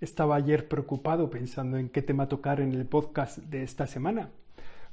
[0.00, 4.30] Estaba ayer preocupado pensando en qué tema tocar en el podcast de esta semana.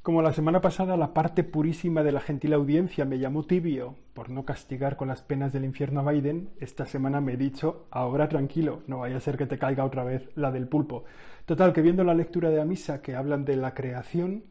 [0.02, 4.30] Como la semana pasada la parte purísima de la gentil audiencia me llamó tibio por
[4.30, 8.28] no castigar con las penas del infierno a Biden, esta semana me he dicho, ahora
[8.28, 11.06] tranquilo, no vaya a ser que te caiga otra vez la del pulpo.
[11.46, 14.44] Total, que viendo la lectura de la misa que hablan de la creación,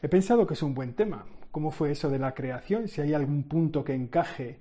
[0.00, 1.26] he pensado que es un buen tema.
[1.50, 2.88] ¿Cómo fue eso de la creación?
[2.88, 4.58] Si hay algún punto que encaje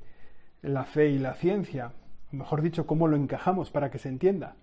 [0.61, 1.93] en la fe y la ciencia,
[2.31, 4.57] mejor dicho, cómo lo encajamos para que se entienda.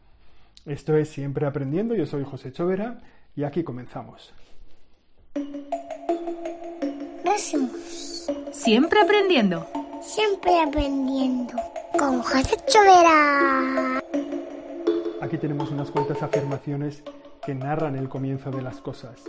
[0.67, 2.99] Esto es Siempre Aprendiendo, yo soy José Chovera
[3.35, 4.35] y aquí comenzamos.
[8.53, 9.67] Siempre aprendiendo.
[10.03, 11.55] Siempre aprendiendo.
[11.99, 14.01] Con José Chovera.
[15.23, 17.03] Aquí tenemos unas cuantas afirmaciones
[17.45, 19.23] que narran el comienzo de las cosas.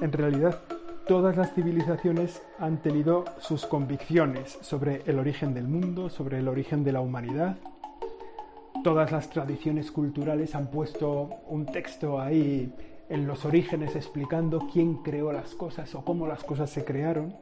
[0.00, 0.60] En realidad,
[1.06, 6.82] todas las civilizaciones han tenido sus convicciones sobre el origen del mundo, sobre el origen
[6.82, 7.58] de la humanidad,
[8.82, 12.72] todas las tradiciones culturales han puesto un texto ahí
[13.08, 17.34] en los orígenes explicando quién creó las cosas o cómo las cosas se crearon.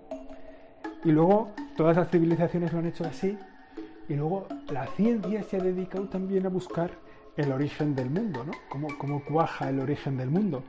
[1.05, 3.39] Y luego todas las civilizaciones lo han hecho así.
[4.09, 6.91] Y luego la ciencia se ha dedicado también a buscar
[7.37, 8.53] el origen del mundo, ¿no?
[8.69, 10.63] Cómo, cuaja el origen del mundo.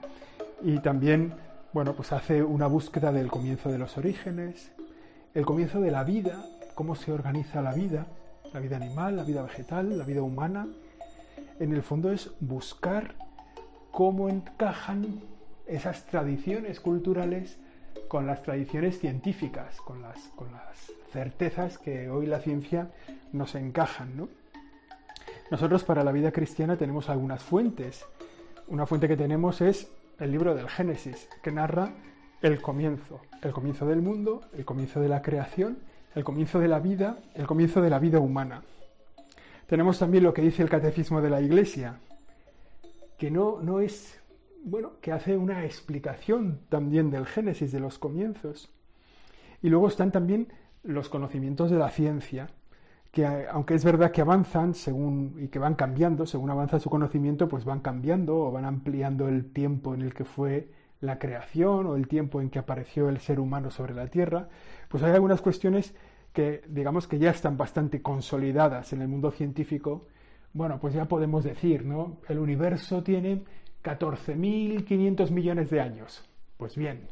[0.62, 1.34] Y también,
[1.74, 4.72] bueno, pues hace una búsqueda del comienzo de los orígenes,
[5.34, 8.08] el comienzo de la vida, cómo se organiza la vida
[8.54, 10.68] la vida animal, la vida vegetal, la vida humana,
[11.60, 13.16] en el fondo es buscar
[13.92, 15.22] cómo encajan
[15.68, 17.58] esas tradiciones culturales
[18.08, 22.92] con las tradiciones científicas, con las, con las certezas que hoy la ciencia
[23.32, 24.30] nos encajan.
[25.50, 28.06] Nosotros para la vida cristiana tenemos algunas fuentes.
[28.68, 31.94] Una fuente que tenemos es el libro del Génesis, que narra
[32.42, 35.78] el comienzo, el comienzo del mundo, el comienzo de la creación
[36.16, 38.64] el comienzo de la vida, el comienzo de la vida humana.
[39.68, 42.00] Tenemos también lo que dice el Catecismo de la Iglesia,
[43.18, 44.22] que no, no es,
[44.64, 48.72] bueno, que hace una explicación también del Génesis, de los comienzos.
[49.62, 50.48] Y luego están también
[50.84, 52.50] los conocimientos de la ciencia,
[53.12, 57.50] que aunque es verdad que avanzan según y que van cambiando, según avanza su conocimiento,
[57.50, 60.70] pues van cambiando o van ampliando el tiempo en el que fue
[61.06, 64.50] la creación o el tiempo en que apareció el ser humano sobre la Tierra,
[64.90, 65.96] pues hay algunas cuestiones
[66.34, 70.08] que digamos que ya están bastante consolidadas en el mundo científico.
[70.54, 72.18] Bueno, pues ya podemos decir, ¿no?
[72.28, 73.44] El universo tiene
[73.84, 76.28] 14.500 millones de años.
[76.58, 77.08] Pues bien,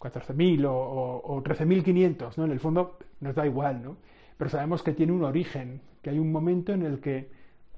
[0.00, 2.44] 14.000 o, o 13.500, ¿no?
[2.44, 3.96] En el fondo nos da igual, ¿no?
[4.36, 7.30] Pero sabemos que tiene un origen, que hay un momento en el que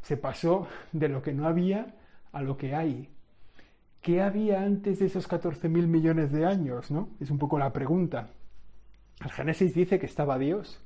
[0.03, 1.95] se pasó de lo que no había
[2.33, 3.09] a lo que hay.
[4.07, 6.93] ¿Qué había antes de esos 14.000 millones de años?
[6.93, 7.09] ¿no?
[7.19, 8.29] Es un poco la pregunta.
[9.21, 10.81] El Génesis dice que estaba Dios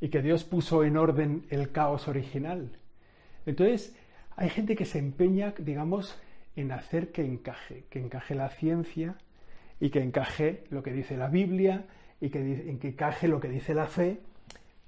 [0.00, 2.78] y que Dios puso en orden el caos original.
[3.44, 3.96] Entonces,
[4.36, 6.16] hay gente que se empeña, digamos,
[6.54, 9.16] en hacer que encaje, que encaje la ciencia
[9.80, 11.86] y que encaje lo que dice la Biblia
[12.20, 14.20] y que, que encaje lo que dice la fe.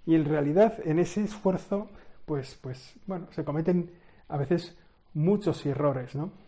[0.06, 1.90] Y en realidad, en ese esfuerzo,
[2.26, 3.90] pues, pues, bueno, se cometen
[4.28, 4.78] a veces
[5.14, 6.45] muchos errores, ¿no?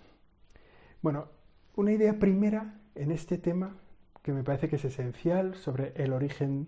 [1.00, 1.28] Bueno,
[1.76, 3.76] una idea primera en este tema
[4.22, 6.66] que me parece que es esencial sobre el origen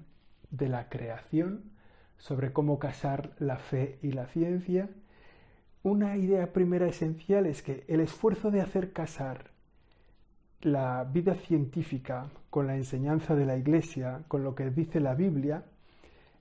[0.53, 1.65] de la creación,
[2.17, 4.89] sobre cómo casar la fe y la ciencia.
[5.83, 9.51] Una idea primera esencial es que el esfuerzo de hacer casar
[10.61, 15.65] la vida científica con la enseñanza de la Iglesia, con lo que dice la Biblia,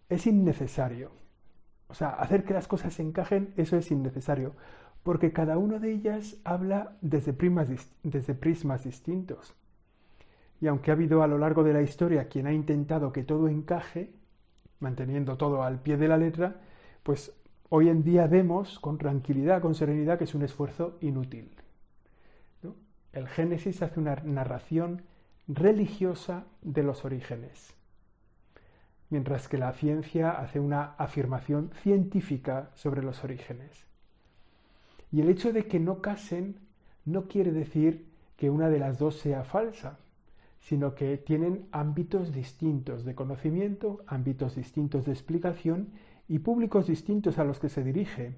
[0.10, 1.10] es innecesario.
[1.88, 4.54] O sea, hacer que las cosas encajen, eso es innecesario
[5.04, 7.34] porque cada una de ellas habla desde,
[8.04, 9.56] desde prismas distintos.
[10.62, 13.48] Y aunque ha habido a lo largo de la historia quien ha intentado que todo
[13.48, 14.12] encaje,
[14.80, 16.62] manteniendo todo al pie de la letra,
[17.04, 17.34] pues
[17.70, 21.50] hoy en día vemos con tranquilidad, con serenidad, que es un esfuerzo inútil.
[23.12, 25.02] El Génesis hace una narración
[25.48, 27.74] religiosa de los orígenes,
[29.10, 33.89] mientras que la ciencia hace una afirmación científica sobre los orígenes.
[35.12, 36.60] Y el hecho de que no casen
[37.06, 38.08] no quiere decir
[38.38, 40.00] que una de las dos sea falsa,
[40.60, 45.90] sino que tienen ámbitos distintos de conocimiento, ámbitos distintos de explicación
[46.28, 48.36] y públicos distintos a los que se dirige.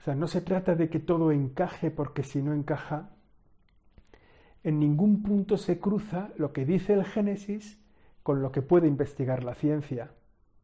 [0.00, 3.10] O sea, no se trata de que todo encaje porque si no encaja,
[4.62, 7.78] en ningún punto se cruza lo que dice el Génesis
[8.22, 10.12] con lo que puede investigar la ciencia.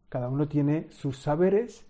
[0.08, 1.86] Cada uno tiene sus saberes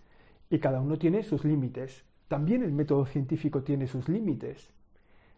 [0.49, 4.71] y cada uno tiene sus límites también el método científico tiene sus límites.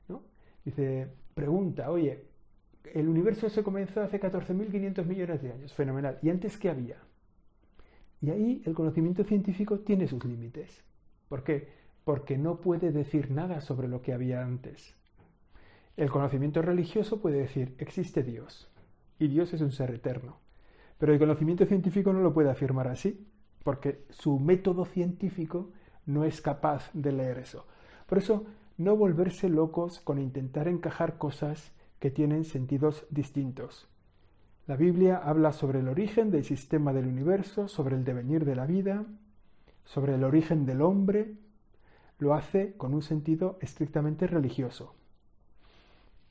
[0.07, 0.23] ¿no?
[0.63, 2.23] Dice, pregunta, oye,
[2.93, 6.19] el universo se comenzó hace 14.500 millones de años, fenomenal.
[6.21, 6.97] ¿Y antes qué había?
[8.21, 10.83] Y ahí el conocimiento científico tiene sus límites.
[11.29, 11.77] ¿Por qué?
[12.07, 14.95] porque no puede decir nada sobre lo que había antes.
[15.97, 18.69] El conocimiento religioso puede decir existe Dios
[19.19, 20.37] y Dios es un ser eterno.
[20.99, 23.27] Pero el conocimiento científico no lo puede afirmar así,
[23.61, 25.71] porque su método científico
[26.07, 27.67] no es capaz de leer eso.
[28.07, 28.45] Por eso,
[28.77, 33.87] no volverse locos con intentar encajar cosas que tienen sentidos distintos.
[34.67, 38.65] La Biblia habla sobre el origen del sistema del universo, sobre el devenir de la
[38.65, 39.05] vida,
[39.85, 41.35] sobre el origen del hombre.
[42.19, 44.93] Lo hace con un sentido estrictamente religioso.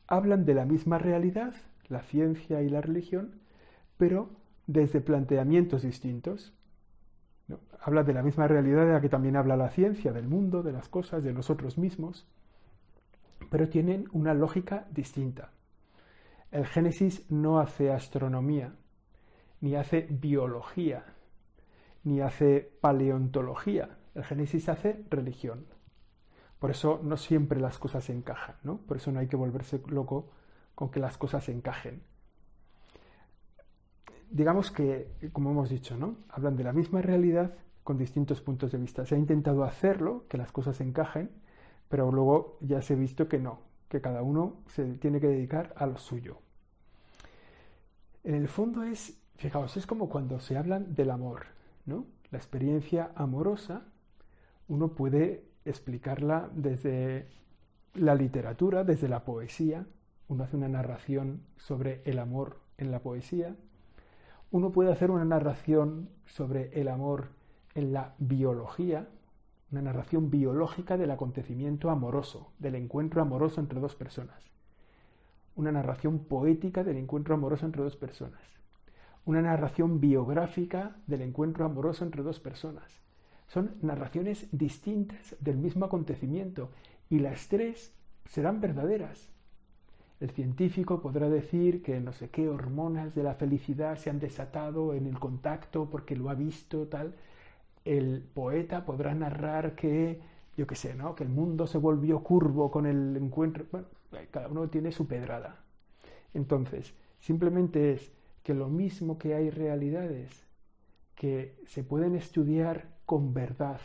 [0.07, 1.55] Hablan de la misma realidad,
[1.89, 3.41] la ciencia y la religión,
[3.97, 4.29] pero
[4.67, 6.53] desde planteamientos distintos.
[7.81, 10.73] Habla de la misma realidad de la que también habla la ciencia, del mundo, de
[10.73, 12.27] las cosas, de nosotros mismos,
[13.51, 15.51] pero tienen una lógica distinta.
[16.51, 18.75] El Génesis no hace astronomía,
[19.61, 21.05] ni hace biología,
[22.03, 23.99] ni hace paleontología.
[24.15, 25.67] El Génesis hace religión.
[26.59, 28.79] Por eso no siempre las cosas encajan, ¿no?
[28.79, 30.31] Por eso no hay que volverse loco
[30.75, 32.03] con que las cosas encajen
[34.31, 36.17] digamos que, como hemos dicho, ¿no?
[36.29, 39.07] Hablan de la misma realidad con distintos puntos de vista.
[39.07, 41.31] Se ha intentado hacerlo, que las cosas encajen,
[41.89, 45.73] pero luego ya se ha visto que no, que cada uno se tiene que dedicar
[45.77, 46.39] a lo suyo.
[48.25, 51.47] En el fondo es, fijaos, es como cuando se hablan del amor,
[51.85, 52.07] ¿no?
[52.33, 53.85] La experiencia amorosa,
[54.69, 57.29] uno puede explicarla desde
[57.95, 59.87] la literatura, desde la poesía,
[60.29, 63.55] uno hace una narración sobre el amor en la poesía,
[64.51, 67.29] uno puede hacer una narración sobre el amor
[67.75, 69.09] en la biología,
[69.71, 74.51] una narración biológica del acontecimiento amoroso, del encuentro amoroso entre dos personas.
[75.57, 78.41] Una narración poética del encuentro amoroso entre dos personas.
[79.25, 83.01] Una narración biográfica del encuentro amoroso entre dos personas.
[83.49, 86.71] Son narraciones distintas del mismo acontecimiento
[87.11, 87.93] y las tres
[88.27, 89.29] serán verdaderas,
[90.21, 94.95] el científico podrá decir que no sé qué hormonas de la felicidad se han desatado
[94.95, 97.15] en el contacto porque lo ha visto, tal.
[97.85, 100.21] El poeta podrá narrar que,
[100.57, 101.15] yo qué sé, ¿no?
[101.15, 103.67] Que el mundo se volvió curvo con el encuentro.
[103.71, 103.87] Bueno,
[104.31, 105.61] cada uno tiene su pedrada.
[106.33, 108.11] Entonces, simplemente es
[108.43, 110.47] que lo mismo que hay realidades
[111.15, 113.81] que se pueden estudiar con verdad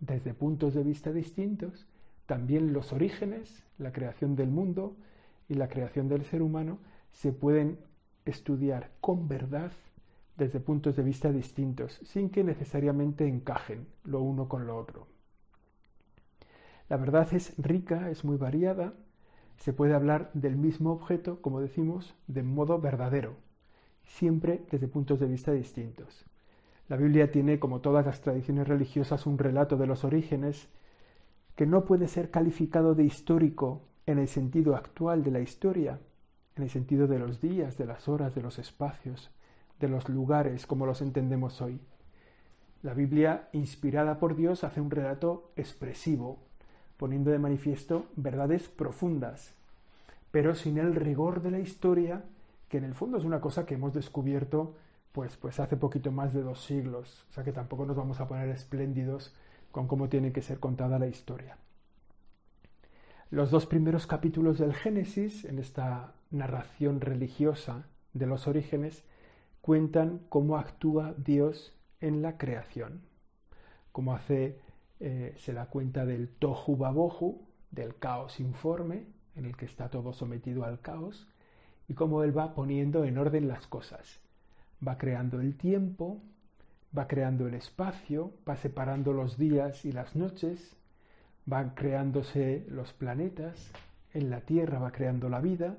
[0.00, 1.86] desde puntos de vista distintos,
[2.26, 4.96] también los orígenes, la creación del mundo,
[5.48, 6.78] y la creación del ser humano
[7.12, 7.78] se pueden
[8.24, 9.72] estudiar con verdad
[10.36, 15.06] desde puntos de vista distintos, sin que necesariamente encajen lo uno con lo otro.
[16.88, 18.94] La verdad es rica, es muy variada,
[19.56, 23.34] se puede hablar del mismo objeto, como decimos, de modo verdadero,
[24.04, 26.24] siempre desde puntos de vista distintos.
[26.88, 30.68] La Biblia tiene, como todas las tradiciones religiosas, un relato de los orígenes
[31.56, 36.00] que no puede ser calificado de histórico en el sentido actual de la historia,
[36.56, 39.30] en el sentido de los días, de las horas, de los espacios,
[39.80, 41.78] de los lugares como los entendemos hoy.
[42.82, 46.38] La Biblia, inspirada por Dios, hace un relato expresivo,
[46.96, 49.52] poniendo de manifiesto verdades profundas,
[50.30, 52.24] pero sin el rigor de la historia,
[52.70, 54.74] que en el fondo es una cosa que hemos descubierto
[55.12, 58.26] pues, pues hace poquito más de dos siglos, o sea que tampoco nos vamos a
[58.26, 59.34] poner espléndidos
[59.70, 61.58] con cómo tiene que ser contada la historia.
[63.30, 69.04] Los dos primeros capítulos del Génesis, en esta narración religiosa de los orígenes,
[69.60, 73.02] cuentan cómo actúa Dios en la creación,
[73.92, 79.04] cómo eh, se da cuenta del tohu babohu, del caos informe,
[79.36, 81.28] en el que está todo sometido al caos,
[81.86, 84.20] y cómo Él va poniendo en orden las cosas.
[84.86, 86.22] Va creando el tiempo,
[86.96, 90.77] va creando el espacio, va separando los días y las noches,
[91.48, 93.72] van creándose los planetas,
[94.12, 95.78] en la Tierra va creando la vida.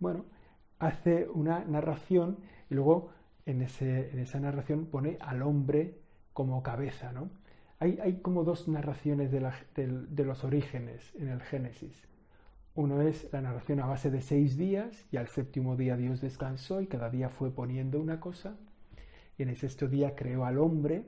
[0.00, 0.24] Bueno,
[0.80, 2.38] hace una narración
[2.68, 3.10] y luego
[3.46, 5.94] en, esa narración pone al hombre
[6.32, 7.30] como cabeza, ¿no?
[7.78, 12.08] Hay, hay como dos narraciones de, de los orígenes en el Génesis.
[12.74, 16.80] Uno es la narración a base de seis días y al séptimo día Dios descansó
[16.80, 18.56] y cada día fue poniendo una cosa.
[19.36, 21.04] Y en el sexto día creó al hombre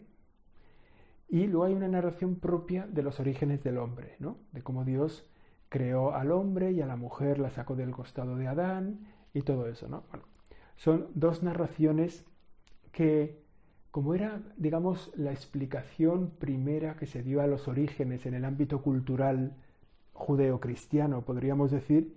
[1.30, 4.36] y luego hay una narración propia de los orígenes del hombre, ¿no?
[4.52, 5.24] de cómo Dios
[5.68, 9.68] creó al hombre y a la mujer la sacó del costado de Adán y todo
[9.68, 9.88] eso.
[9.88, 10.02] ¿no?
[10.10, 10.26] Bueno,
[10.76, 12.24] son dos narraciones
[12.90, 13.44] que,
[13.92, 18.82] como era, digamos, la explicación primera que se dio a los orígenes en el ámbito
[18.82, 19.54] cultural
[20.12, 22.16] judeocristiano, podríamos decir,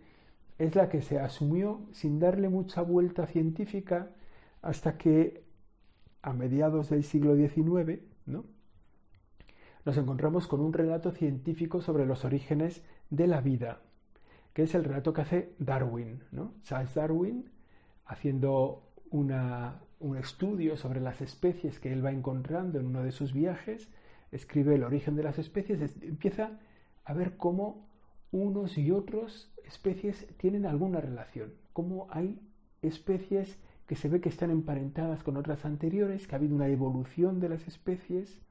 [0.57, 4.09] es la que se asumió sin darle mucha vuelta científica
[4.63, 5.43] hasta que
[6.23, 8.45] a mediados del siglo XIX, ¿no?
[9.85, 13.81] Nos encontramos con un relato científico sobre los orígenes de la vida,
[14.53, 16.53] que es el relato que hace Darwin, ¿no?
[16.63, 17.49] Charles Darwin,
[18.05, 23.89] haciendo un estudio sobre las especies que él va encontrando en uno de sus viajes,
[24.31, 26.59] escribe el origen de las especies, empieza
[27.03, 27.87] a ver cómo
[28.31, 32.41] unos y otros especies tienen alguna relación, cómo hay
[32.81, 37.39] especies que se ve que están emparentadas con otras anteriores, que ha habido una evolución
[37.39, 38.41] de las especies,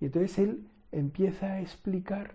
[0.00, 2.34] y entonces él empieza a explicar,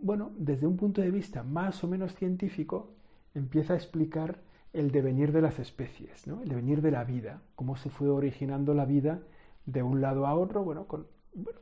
[0.00, 2.90] bueno, desde un punto de vista más o menos científico,
[3.34, 4.40] empieza a explicar
[4.72, 6.42] el devenir de las especies, ¿no?
[6.42, 9.20] el devenir de la vida, cómo se fue originando la vida
[9.66, 11.06] de un lado a otro, bueno, con,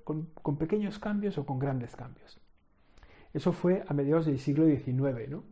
[0.05, 2.41] con, pequeños cambios o con grandes cambios.
[3.35, 5.45] Eso fue a mediados del siglo XIX, ¿no?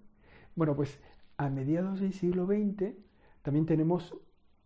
[0.54, 0.98] Bueno, pues
[1.36, 2.94] a mediados del siglo XX
[3.42, 4.14] también tenemos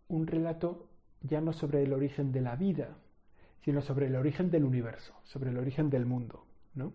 [0.08, 0.88] un relato
[1.22, 2.96] ya no sobre el origen de la vida,
[3.64, 6.44] sino sobre el origen del universo, sobre el origen del mundo,
[6.74, 6.92] ¿no?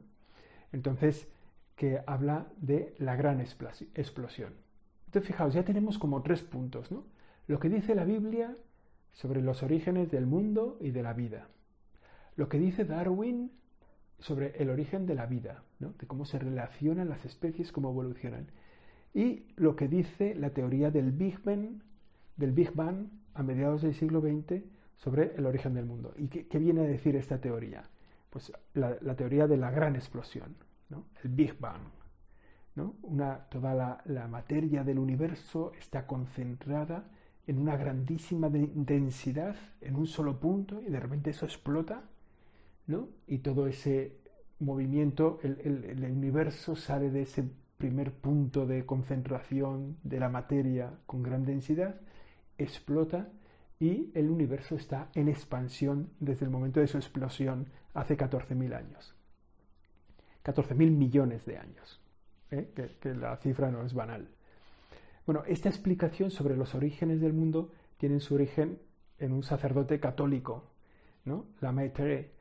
[0.71, 1.27] Entonces,
[1.75, 4.53] que habla de la gran explosión.
[5.05, 7.05] Entonces, fijaos, ya tenemos como tres puntos, ¿no?
[7.47, 8.55] Lo que dice la Biblia
[9.13, 11.47] sobre los orígenes del mundo y de la vida.
[12.35, 13.51] Lo que dice Darwin
[14.19, 15.93] sobre el origen de la vida, ¿no?
[15.97, 18.47] de cómo se relacionan las especies, cómo evolucionan.
[19.13, 21.81] Y lo que dice la teoría del Big Bang,
[22.35, 24.63] del Big Bang a mediados del siglo XX
[24.99, 26.13] sobre el origen del mundo.
[26.17, 27.83] ¿Y qué, viene a decir esta teoría?
[28.29, 30.55] Pues la, teoría de la gran explosión,
[30.89, 31.05] ¿no?
[31.23, 31.81] el Big Bang.
[32.75, 32.95] ¿no?
[33.49, 37.09] Toda la, materia del universo está concentrada
[37.47, 42.03] en una grandísima densidad, en un solo punto, y de repente eso explota,
[42.85, 43.07] ¿no?
[43.25, 44.17] y todo ese
[44.59, 51.45] movimiento, el universo sale de ese primer punto de concentración de la materia con gran
[51.45, 52.01] densidad,
[52.57, 53.29] explota
[53.79, 59.15] y el universo está en expansión desde el momento de su explosión hace 14.000 años.
[60.43, 62.01] 14.000 millones de años,
[62.51, 62.69] ¿eh?
[62.75, 64.27] que, la cifra no es banal.
[65.25, 68.79] Bueno, esta explicación sobre los orígenes del mundo tiene su origen
[69.17, 70.63] en un sacerdote católico,
[71.25, 71.45] ¿no?
[71.61, 72.31] La Maître.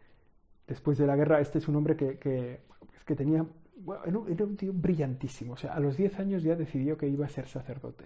[0.66, 2.60] Después de la guerra, este es un hombre que, que,
[3.04, 3.44] que tenía,
[4.06, 5.54] era un tío brillantísimo.
[5.54, 8.04] O sea, a los 10 años ya decidió que iba a ser sacerdote.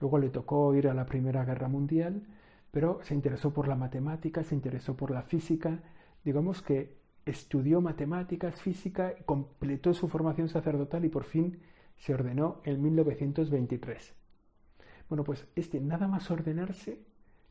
[0.00, 2.22] Luego le tocó ir a la Primera Guerra Mundial
[2.70, 5.82] pero se interesó por la matemática, se interesó por la física,
[6.24, 11.60] digamos que estudió matemáticas, física, completó su formación sacerdotal y por fin
[11.96, 14.14] se ordenó en 1923.
[15.08, 17.00] Bueno, pues este nada más ordenarse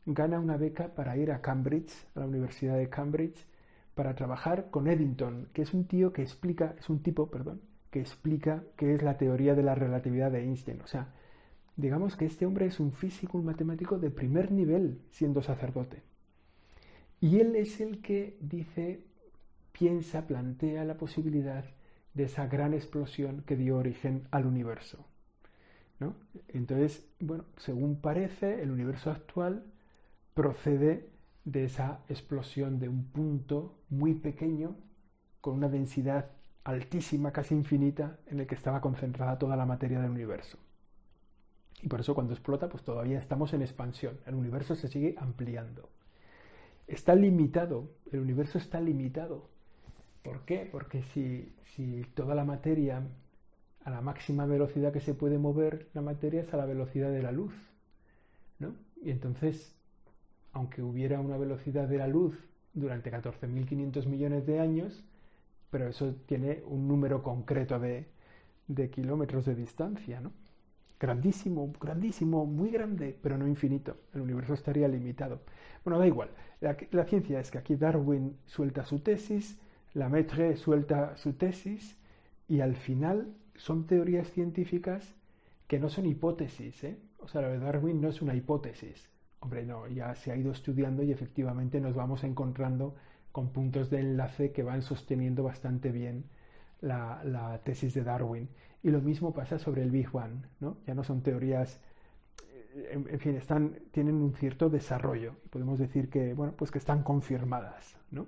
[0.06, 3.46] gana una beca para ir a Cambridge, a la Universidad de Cambridge,
[3.94, 7.60] para trabajar con Eddington, que es un tío que explica, es un tipo, perdón,
[7.90, 10.80] que explica qué es la teoría de la relatividad de Einstein.
[10.80, 11.12] O sea,
[11.80, 16.02] digamos que este hombre es un físico, un matemático de primer nivel siendo sacerdote.
[17.20, 19.04] Y él es el que dice,
[19.72, 21.64] piensa, plantea la posibilidad
[22.14, 25.04] de esa gran explosión que dio origen al universo.
[25.98, 26.14] ¿no?
[26.48, 29.64] Entonces, bueno, según parece, el universo actual
[30.34, 31.10] procede
[31.44, 34.76] de esa explosión de un punto muy pequeño
[35.40, 36.30] con una densidad
[36.64, 40.58] altísima, casi infinita, en el que estaba concentrada toda la materia del universo.
[41.82, 44.18] Y por eso cuando explota, pues todavía estamos en expansión.
[44.26, 45.88] El universo se sigue ampliando.
[46.86, 49.48] Está limitado, el universo está limitado.
[50.22, 50.68] ¿Por qué?
[50.70, 53.02] Porque si, si toda la materia,
[53.84, 57.22] a la máxima velocidad que se puede mover, la materia es a la velocidad de
[57.22, 57.54] la luz.
[58.58, 58.74] ¿no?
[59.02, 59.74] Y entonces,
[60.52, 62.36] aunque hubiera una velocidad de la luz
[62.74, 65.02] durante 14.500 millones de años,
[65.70, 68.06] pero eso tiene un número concreto de,
[68.68, 70.32] de kilómetros de distancia, ¿no?
[71.00, 73.96] Grandísimo, grandísimo, muy grande, pero no infinito.
[74.14, 75.40] El universo estaría limitado.
[75.82, 76.28] Bueno, da igual.
[76.60, 79.58] La, ciencia es que aquí Darwin suelta su tesis,
[79.94, 81.96] la Maître suelta su tesis,
[82.46, 85.14] y al final son teorías científicas
[85.66, 86.84] que no son hipótesis.
[86.84, 86.98] ¿eh?
[87.18, 89.08] O sea, lo de Darwin no es una hipótesis.
[89.40, 92.94] Hombre, no, ya se ha ido estudiando y efectivamente nos vamos encontrando
[93.32, 96.24] con puntos de enlace que van sosteniendo bastante bien
[96.80, 98.48] la tesis de Darwin.
[98.82, 100.78] Y lo mismo pasa sobre el Big Bang, ¿no?
[100.86, 101.80] Ya no son teorías,
[102.74, 105.34] eh, en, fin, están, tienen un cierto desarrollo.
[105.50, 108.26] Podemos decir que, bueno, pues que están confirmadas, ¿no?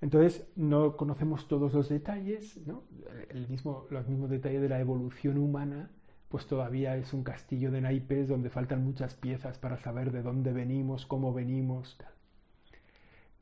[0.00, 2.84] Entonces, no conocemos todos los detalles, ¿no?
[3.28, 5.90] El mismo, los mismos detalles de la evolución humana,
[6.28, 10.52] pues todavía es un castillo de naipes donde faltan muchas piezas para saber de dónde
[10.52, 12.12] venimos, cómo venimos, tal.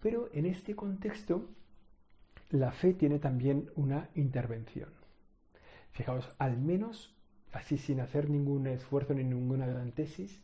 [0.00, 1.48] Pero en este contexto,
[2.52, 4.90] la fe tiene también una intervención.
[5.92, 7.16] Fijaos, al menos,
[7.50, 10.42] así sin hacer ningún esfuerzo ni ninguna gran tesis,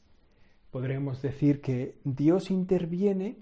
[0.70, 3.36] podremos decir que Dios interviene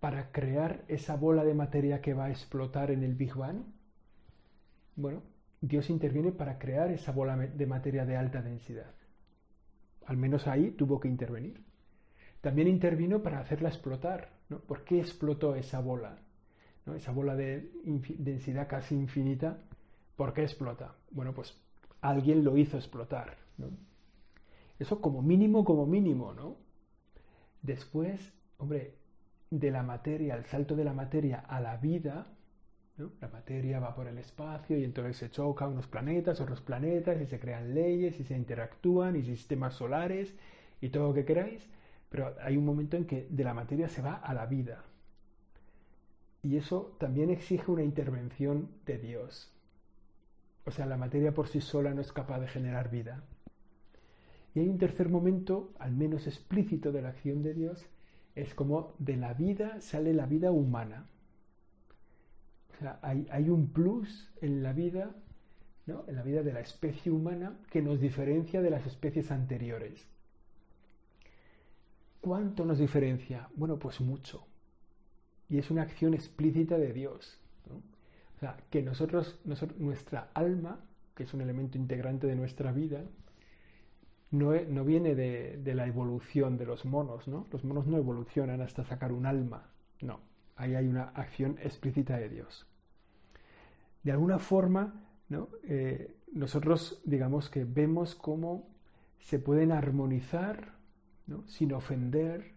[0.00, 3.64] para crear esa bola de materia que va a explotar en el Big Bang?
[4.94, 5.22] Bueno,
[5.60, 8.94] Dios interviene para crear esa bola de materia de alta densidad.
[10.06, 11.64] Al menos ahí tuvo que intervenir.
[12.42, 14.30] También intervino para hacerla explotar.
[14.66, 16.18] ¿Por qué explotó esa bola?
[16.94, 17.70] Esa bola de
[18.18, 19.58] densidad casi infinita.
[20.16, 20.94] ¿Por qué explota?
[21.10, 21.56] Bueno, pues
[22.00, 23.36] alguien lo hizo explotar.
[24.78, 26.56] Eso como mínimo, como mínimo, ¿no?
[27.62, 28.94] Después, hombre,
[29.50, 32.26] de la materia, el salto de la materia a la vida,
[33.20, 37.26] la materia va por el espacio y entonces se chocan unos planetas, otros planetas, y
[37.26, 40.34] se crean leyes, y se interactúan, y sistemas solares,
[40.80, 41.68] y todo lo que queráis,
[42.08, 44.84] pero hay un momento en que de la materia se va a la vida.
[46.42, 49.52] Y eso también exige una intervención de Dios.
[50.64, 53.24] O sea, la materia por sí sola no es capaz de generar vida.
[54.54, 57.86] Y hay un tercer momento, al menos explícito de la acción de Dios,
[58.34, 61.06] es como de la vida sale la vida humana.
[62.70, 65.16] O sea, hay, un plus en la vida,
[65.86, 66.04] ¿no?
[66.06, 70.06] en la vida de la especie humana, que nos diferencia de las especies anteriores.
[72.20, 73.48] ¿Cuánto nos diferencia?
[73.56, 74.46] Bueno, pues mucho.
[75.48, 77.40] Y es una acción explícita de Dios.
[78.36, 79.40] O sea, que nosotros,
[79.78, 80.78] nuestra alma,
[81.14, 83.02] que es un elemento integrante de nuestra vida,
[84.30, 87.46] no, no viene de, de, la evolución de los monos, ¿no?
[87.50, 89.70] Los monos no evolucionan hasta sacar un alma,
[90.02, 90.20] no.
[90.54, 92.66] Ahí hay una acción explícita de Dios.
[94.02, 95.48] De alguna forma, ¿no?
[95.64, 98.68] Eh, nosotros digamos que vemos cómo
[99.18, 100.74] se pueden armonizar
[101.26, 101.46] ¿no?
[101.46, 102.52] sin ofender,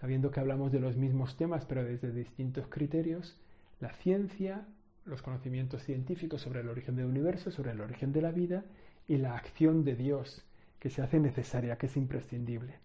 [0.00, 3.38] sabiendo que hablamos de los mismos temas, pero desde distintos criterios,
[3.80, 4.66] la ciencia,
[5.04, 8.64] los conocimientos científicos sobre el origen del universo, sobre el origen de la vida
[9.06, 10.44] y la acción de Dios
[10.78, 12.78] que se hace necesaria, que es imprescindible.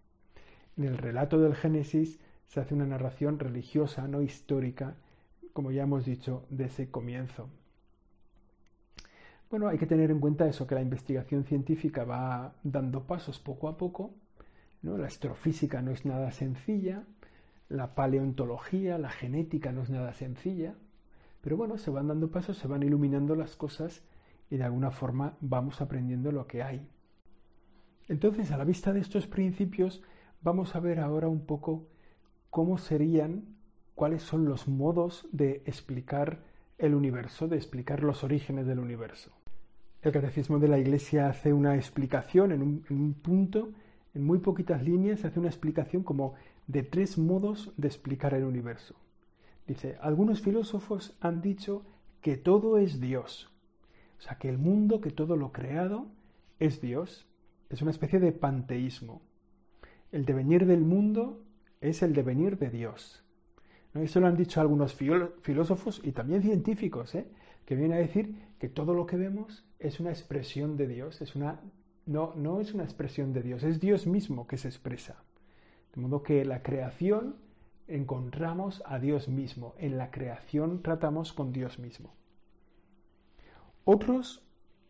[0.77, 4.95] En el relato del Génesis se hace una narración religiosa, no histórica,
[5.53, 7.50] como ya hemos dicho, de ese comienzo.
[9.49, 13.69] Bueno, hay que tener en cuenta eso, que la investigación científica va dando pasos poco
[13.69, 14.13] a poco.
[14.86, 17.04] La astrofísica no es nada sencilla,
[17.69, 20.76] la paleontología, la genética no es nada sencilla,
[21.41, 24.04] pero bueno, se van dando pasos, se van iluminando las cosas
[24.50, 26.88] y de alguna forma vamos aprendiendo lo que hay.
[28.08, 30.04] Entonces, a la vista de estos principios,
[30.41, 31.88] vamos a ver ahora un poco
[32.50, 33.56] cómo serían,
[33.95, 36.43] cuáles son los modos de explicar
[36.78, 39.32] el universo, de explicar los orígenes del universo.
[40.02, 43.71] El Catecismo de la Iglesia hace una explicación en un, punto,
[44.15, 46.34] en muy poquitas líneas, hace una explicación como
[46.67, 48.95] de tres modos de explicar el universo.
[49.67, 51.84] Dice, algunos filósofos han dicho
[52.21, 53.51] que todo es Dios,
[54.17, 56.08] o sea, que el mundo, que todo lo creado
[56.60, 57.28] es Dios,
[57.69, 59.21] es una especie de panteísmo.
[60.12, 61.43] El devenir del mundo
[61.82, 63.23] es el devenir de Dios.
[63.93, 64.01] ¿No?
[64.01, 64.95] Eso lo han dicho algunos
[65.41, 67.28] filósofos y también científicos, ¿eh?
[67.65, 71.36] que vienen a decir que todo lo que vemos es una expresión de Dios, es
[71.36, 71.60] una,
[72.06, 75.24] no, no es una expresión de Dios, es Dios mismo que se expresa.
[75.94, 77.36] De modo que la creación
[77.88, 82.13] encontramos a Dios mismo, en la creación tratamos con Dios mismo.
[83.84, 84.44] Otros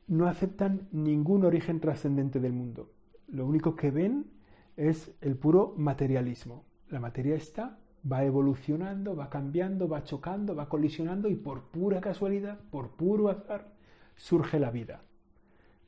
[0.08, 2.92] no aceptan ningún origen trascendente del mundo.
[3.28, 4.28] Lo único que ven
[4.78, 6.66] es el puro materialismo.
[6.90, 7.78] La materia está,
[8.10, 13.74] va evolucionando, va cambiando, va chocando, va colisionando y por pura casualidad, por puro azar,
[14.16, 15.02] surge la vida.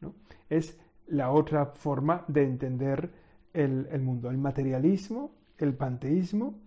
[0.02, 0.16] ¿no?
[0.50, 3.12] Es la otra forma de entender
[3.54, 6.60] el, mundo, el materialismo, el panteísmo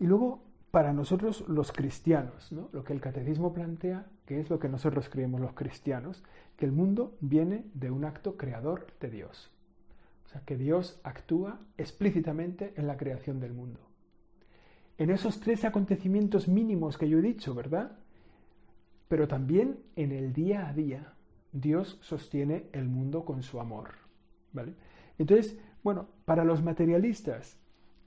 [0.00, 2.68] y luego para nosotros los cristianos, ¿no?
[2.72, 6.24] lo que el catecismo plantea, que es lo que nosotros creemos los cristianos,
[6.56, 9.50] que el mundo viene de un acto creador de Dios.
[10.24, 13.80] O sea, que Dios actúa explícitamente en la creación del mundo.
[14.96, 17.98] En esos tres acontecimientos mínimos que yo he dicho, ¿verdad?
[19.08, 21.12] Pero también en el día a día,
[21.52, 23.90] Dios sostiene el mundo con su amor.
[24.52, 24.74] ¿Vale?
[25.18, 27.58] Entonces, bueno, para los materialistas,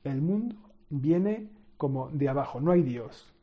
[0.04, 0.56] el mundo
[0.90, 3.34] viene como de abajo, no hay Dios.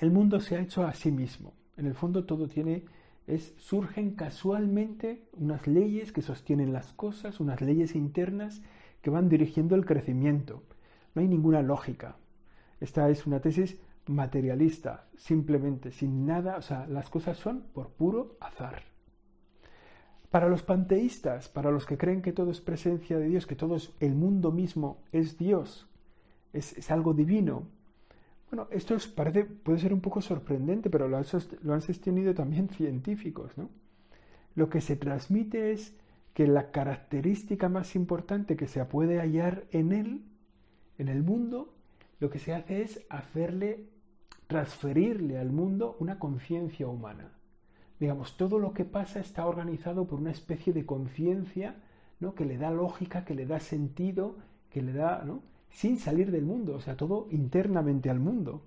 [0.00, 1.52] El mundo se ha hecho a sí mismo.
[1.76, 2.84] En el fondo todo tiene
[3.26, 8.62] es surgen casualmente unas leyes que sostienen las cosas, unas leyes internas
[9.02, 10.62] que van dirigiendo el crecimiento.
[11.14, 12.16] No hay ninguna lógica.
[12.80, 13.78] Esta es una tesis
[14.10, 18.82] materialista, simplemente, sin nada, o sea, las cosas son por puro azar.
[20.30, 23.76] Para los panteístas, para los que creen que todo es presencia de Dios, que todo
[23.76, 25.88] es el mundo mismo es Dios,
[26.52, 27.64] es, algo divino.
[28.50, 31.24] Bueno, esto parece, puede ser un poco sorprendente, pero lo han,
[31.62, 33.56] lo han sostenido también científicos.
[33.56, 33.70] ¿no?
[34.54, 35.96] Lo que se transmite es
[36.34, 40.22] que la característica más importante que se puede hallar en él,
[40.98, 41.74] en el mundo,
[42.20, 43.86] lo que se hace es hacerle,
[44.50, 47.30] transferirle al mundo una conciencia humana.
[48.00, 51.76] Digamos, todo lo que pasa está organizado por una especie de conciencia
[52.18, 52.34] ¿no?
[52.34, 55.44] que le da lógica, que le da sentido, que le da, ¿no?
[55.70, 58.66] sin salir del mundo, o sea, todo internamente al mundo.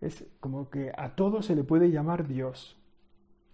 [0.00, 2.76] Es como que a todo se le puede llamar Dios.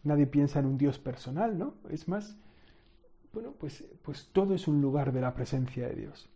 [0.04, 1.76] Nadie piensa en un Dios personal, ¿no?
[1.88, 2.36] Es más,
[3.32, 6.28] bueno, pues, pues todo es un lugar de la presencia de Dios.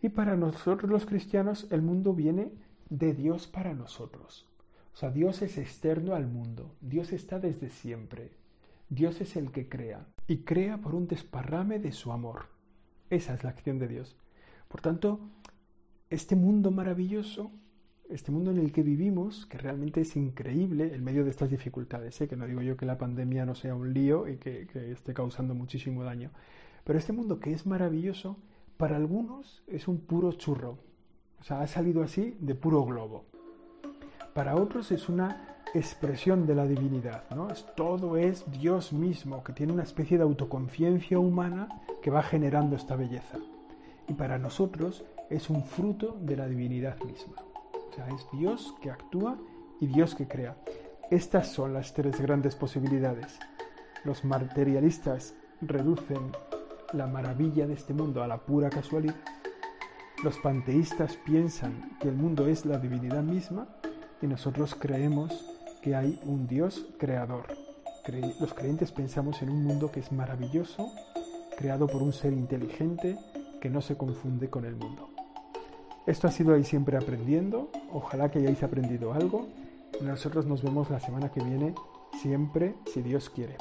[0.00, 2.50] Y para nosotros los cristianos el mundo viene
[2.90, 4.46] de Dios para nosotros.
[4.92, 6.74] O sea, Dios es externo al mundo.
[6.80, 8.32] Dios está desde siempre.
[8.88, 10.06] Dios es el que crea.
[10.26, 12.46] Y crea por un desparrame de su amor.
[13.10, 14.16] Esa es la acción de Dios.
[14.68, 15.20] Por tanto,
[16.10, 17.50] este mundo maravilloso,
[18.08, 22.20] este mundo en el que vivimos, que realmente es increíble en medio de estas dificultades,
[22.20, 22.28] ¿eh?
[22.28, 25.54] que no digo yo que la pandemia no sea un lío y que esté causando
[25.54, 26.30] muchísimo daño,
[26.84, 28.36] pero este mundo que es maravilloso,
[28.76, 30.78] para algunos es un puro churro.
[31.44, 33.26] O sea, ha salido así de puro globo.
[34.32, 37.50] Para otros es una expresión de la divinidad, ¿no?
[37.50, 41.68] Es, todo es Dios mismo, que tiene una especie de autoconciencia humana
[42.00, 43.36] que va generando esta belleza.
[44.08, 47.34] Y para nosotros es un fruto de la divinidad misma.
[47.74, 49.36] O sea, es Dios que actúa
[49.80, 50.56] y Dios que crea.
[51.10, 53.38] Estas son las tres grandes posibilidades.
[54.02, 56.32] Los materialistas reducen
[56.94, 59.16] la maravilla de este mundo a la pura casualidad.
[60.24, 63.68] Los panteístas piensan que el mundo es la divinidad misma
[64.22, 65.44] y nosotros creemos
[65.82, 67.54] que hay un Dios creador.
[68.40, 70.90] los creyentes pensamos en un mundo que es maravilloso,
[71.58, 73.18] creado por un ser inteligente
[73.60, 75.10] que no se confunde con el mundo.
[76.06, 77.68] Esto ha sido ahí siempre aprendiendo.
[77.92, 79.46] Ojalá que hayáis aprendido algo.
[80.00, 81.74] Nosotros nos vemos la semana que viene,
[82.22, 83.58] siempre, si Dios quiere.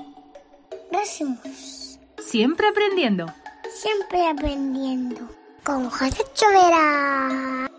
[0.90, 2.00] Gracias.
[2.20, 3.26] Siempre aprendiendo.
[3.70, 5.43] Siempre aprendiendo.
[5.64, 7.73] Con José Chovera.